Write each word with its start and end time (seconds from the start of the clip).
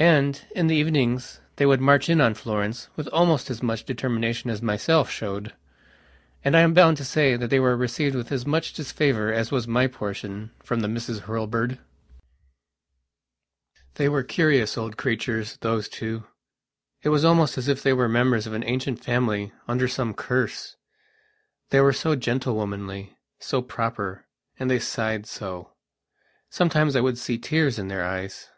And, 0.00 0.44
in 0.52 0.66
the 0.66 0.74
evenings, 0.74 1.40
they 1.54 1.64
would 1.64 1.80
march 1.80 2.08
in 2.08 2.20
on 2.20 2.34
Florence 2.34 2.88
with 2.96 3.06
almost 3.12 3.50
as 3.50 3.62
much 3.62 3.84
determination 3.84 4.50
as 4.50 4.60
I 4.60 4.64
myself 4.64 5.08
showed. 5.08 5.52
And 6.44 6.56
I 6.56 6.62
am 6.62 6.74
bound 6.74 6.96
to 6.96 7.04
say 7.04 7.36
that 7.36 7.50
they 7.50 7.60
were 7.60 7.76
received 7.76 8.16
with 8.16 8.32
as 8.32 8.44
much 8.44 8.72
disfavour 8.72 9.32
as 9.32 9.52
was 9.52 9.68
my 9.68 9.86
portionfrom 9.86 10.80
the 10.82 10.88
Misses 10.88 11.20
Hurlbird.... 11.20 11.78
They 13.94 14.08
were 14.08 14.24
curious 14.24 14.76
old 14.76 14.96
creatures, 14.96 15.56
those 15.60 15.88
two. 15.88 16.24
It 17.02 17.10
was 17.10 17.24
almost 17.24 17.56
as 17.56 17.68
if 17.68 17.80
they 17.84 17.92
were 17.92 18.08
members 18.08 18.44
of 18.48 18.54
an 18.54 18.64
ancient 18.64 19.04
family 19.04 19.52
under 19.68 19.86
some 19.86 20.14
cursethey 20.14 20.74
were 21.74 21.92
so 21.92 22.16
gentlewomanly, 22.16 23.16
so 23.38 23.62
proper, 23.62 24.26
and 24.58 24.68
they 24.68 24.80
sighed 24.80 25.26
so. 25.26 25.74
Sometimes 26.50 26.96
I 26.96 27.00
would 27.00 27.18
see 27.18 27.38
tears 27.38 27.78
in 27.78 27.86
their 27.86 28.04
eyes. 28.04 28.50